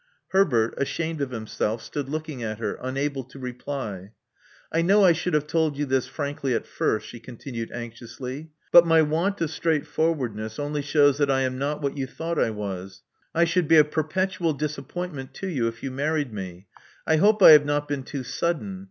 [0.29, 4.13] Herbert, ashamed of himself, stood looking at her, unable to reply.
[4.73, 8.49] I know I should have told you this frankly at first," she continued anxiously.
[8.71, 10.81] '*But my want of straight Love Among the Artists 215 forwardness only
[11.13, 13.03] shows that I am not what yon thought I was.
[13.35, 16.65] I should be a perpetual disappointment to you if you married me.
[17.05, 18.79] I hope I have not been too sudden.